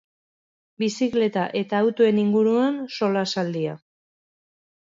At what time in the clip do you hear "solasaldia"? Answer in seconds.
2.97-3.79